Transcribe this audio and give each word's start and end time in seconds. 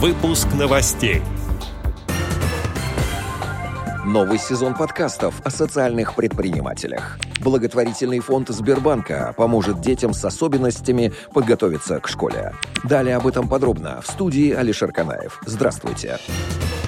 Выпуск 0.00 0.46
новостей. 0.56 1.22
Новый 4.06 4.38
сезон 4.38 4.74
подкастов 4.74 5.40
о 5.44 5.50
социальных 5.50 6.14
предпринимателях. 6.14 7.18
Благотворительный 7.40 8.20
фонд 8.20 8.48
Сбербанка 8.50 9.34
поможет 9.36 9.80
детям 9.80 10.12
с 10.12 10.24
особенностями 10.24 11.12
подготовиться 11.34 11.98
к 11.98 12.06
школе. 12.06 12.54
Далее 12.84 13.16
об 13.16 13.26
этом 13.26 13.48
подробно 13.48 14.00
в 14.00 14.06
студии 14.06 14.52
Алишер 14.52 14.92
Канаев. 14.92 15.40
Здравствуйте. 15.44 16.16
Здравствуйте. 16.24 16.87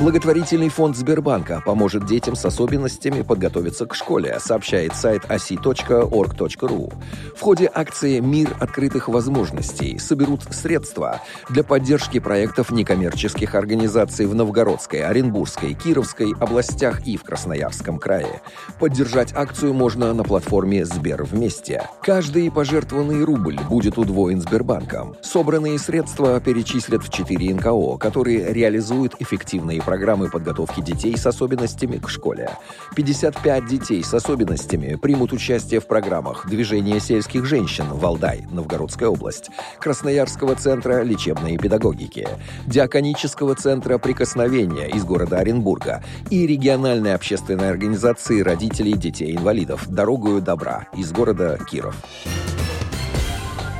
Благотворительный 0.00 0.70
фонд 0.70 0.96
Сбербанка 0.96 1.62
поможет 1.62 2.06
детям 2.06 2.34
с 2.34 2.42
особенностями 2.46 3.20
подготовиться 3.20 3.84
к 3.84 3.94
школе, 3.94 4.38
сообщает 4.40 4.94
сайт 4.94 5.24
osi.org.ru. 5.26 6.94
В 7.36 7.40
ходе 7.42 7.70
акции 7.72 8.18
«Мир 8.20 8.56
открытых 8.60 9.08
возможностей» 9.08 9.98
соберут 9.98 10.44
средства 10.44 11.20
для 11.50 11.64
поддержки 11.64 12.18
проектов 12.18 12.70
некоммерческих 12.70 13.54
организаций 13.54 14.24
в 14.24 14.34
Новгородской, 14.34 15.04
Оренбургской, 15.04 15.74
Кировской 15.74 16.32
областях 16.40 17.06
и 17.06 17.18
в 17.18 17.22
Красноярском 17.24 17.98
крае. 17.98 18.40
Поддержать 18.78 19.34
акцию 19.34 19.74
можно 19.74 20.14
на 20.14 20.24
платформе 20.24 20.86
«Сбер 20.86 21.24
вместе». 21.24 21.86
Каждый 22.02 22.50
пожертвованный 22.50 23.22
рубль 23.22 23.58
будет 23.68 23.98
удвоен 23.98 24.40
Сбербанком. 24.40 25.14
Собранные 25.20 25.78
средства 25.78 26.40
перечислят 26.40 27.04
в 27.04 27.12
4 27.12 27.54
НКО, 27.54 27.98
которые 27.98 28.50
реализуют 28.50 29.16
эффективные 29.18 29.82
программы 29.90 30.30
подготовки 30.30 30.80
детей 30.80 31.16
с 31.16 31.26
особенностями 31.26 31.96
к 31.98 32.08
школе. 32.08 32.48
55 32.94 33.66
детей 33.66 34.04
с 34.04 34.14
особенностями 34.14 34.94
примут 34.94 35.32
участие 35.32 35.80
в 35.80 35.88
программах 35.88 36.48
«Движение 36.48 37.00
сельских 37.00 37.44
женщин» 37.44 37.86
Валдай, 37.90 38.46
Новгородская 38.52 39.08
область, 39.08 39.50
Красноярского 39.80 40.54
центра 40.54 41.02
лечебной 41.02 41.58
педагогики, 41.58 42.28
Диаконического 42.68 43.56
центра 43.56 43.98
прикосновения 43.98 44.88
из 44.88 45.02
города 45.02 45.38
Оренбурга 45.38 46.04
и 46.30 46.46
региональной 46.46 47.16
общественной 47.16 47.68
организации 47.68 48.42
родителей 48.42 48.92
детей-инвалидов 48.92 49.88
«Дорогую 49.88 50.40
добра» 50.40 50.86
из 50.96 51.10
города 51.10 51.58
Киров. 51.68 51.96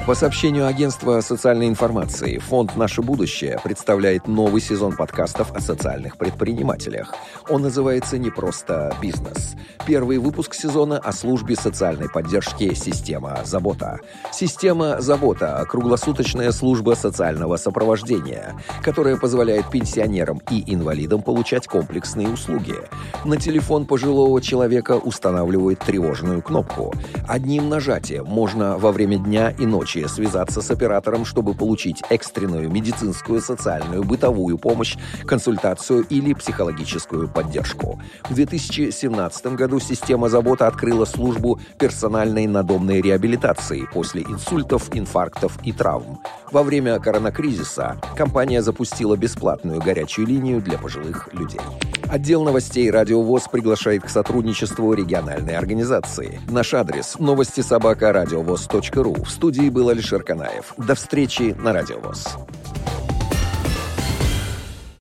По 0.07 0.15
сообщению 0.15 0.67
агентства 0.67 1.21
социальной 1.21 1.69
информации, 1.69 2.39
фонд 2.39 2.75
«Наше 2.75 3.03
будущее» 3.03 3.61
представляет 3.63 4.27
новый 4.27 4.61
сезон 4.61 4.97
подкастов 4.97 5.55
о 5.55 5.61
социальных 5.61 6.17
предпринимателях. 6.17 7.15
Он 7.49 7.63
называется 7.63 8.19
не 8.19 8.31
просто 8.31 8.97
«Бизнес». 9.01 9.55
Первый 9.87 10.19
выпуск 10.19 10.55
сезона 10.55 10.99
о 10.99 11.13
службе 11.13 11.55
социальной 11.55 12.09
поддержки 12.09 12.75
«Система 12.75 13.41
Забота». 13.45 14.01
«Система 14.33 15.01
Забота»— 15.01 15.65
круглосуточная 15.69 16.51
служба 16.51 16.95
социального 16.95 17.57
сопровождения, 17.57 18.55
которая 18.83 19.17
позволяет 19.17 19.71
пенсионерам 19.71 20.41
и 20.51 20.75
инвалидам 20.75 21.23
получать 21.23 21.67
комплексные 21.67 22.29
услуги. 22.29 22.75
На 23.25 23.37
телефон 23.37 23.87
пожилого 23.87 24.41
человека 24.41 24.93
устанавливают 24.97 25.81
тревожную 25.81 26.43
кнопку. 26.43 26.95
Одним 27.29 27.69
нажатием 27.69 28.25
можно 28.27 28.79
во 28.79 28.93
время 28.93 29.19
дня 29.19 29.51
и 29.51 29.67
ночи 29.67 29.90
случае 29.91 30.09
связаться 30.09 30.63
с 30.63 30.71
оператором, 30.71 31.25
чтобы 31.25 31.55
получить 31.55 32.03
экстренную 32.11 32.71
медицинскую, 32.71 33.41
социальную, 33.41 34.05
бытовую 34.05 34.57
помощь, 34.57 34.97
консультацию 35.27 36.05
или 36.11 36.33
психологическую 36.33 37.29
поддержку. 37.29 38.01
В 38.29 38.35
2017 38.35 39.47
году 39.57 39.81
система 39.81 40.29
«Забота» 40.29 40.69
открыла 40.69 41.05
службу 41.07 41.59
персональной 41.79 42.47
надомной 42.47 43.01
реабилитации 43.01 43.89
после 43.93 44.23
инсультов, 44.23 44.89
инфарктов 44.93 45.59
и 45.65 45.73
травм. 45.73 46.21
Во 46.53 46.63
время 46.63 46.99
коронакризиса 47.01 47.97
компания 48.17 48.63
запустила 48.63 49.17
бесплатную 49.17 49.81
горячую 49.81 50.29
линию 50.29 50.61
для 50.61 50.79
пожилых 50.79 51.29
людей. 51.33 51.61
Отдел 52.11 52.43
новостей 52.43 52.91
«Радио 52.91 53.23
ВОЗ» 53.23 53.45
приглашает 53.53 54.03
к 54.03 54.09
сотрудничеству 54.09 54.93
региональной 54.95 55.57
организации. 55.57 56.41
Наш 56.49 56.75
адрес– 56.75 57.17
новости 57.21 57.61
собака 57.61 58.13
ру. 59.05 59.15
В 59.15 59.31
студии 59.31 59.69
был 59.69 59.91
Алишер 59.91 60.25
Канаев. 60.25 60.75
До 60.77 60.97
встречи 60.97 61.55
на 61.57 61.73
Радио 61.73 62.01
ВОЗ. 62.01 62.27